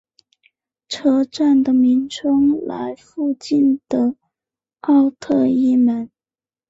[0.89, 4.15] 车站的名称来附近的
[4.79, 6.09] 奥特伊门。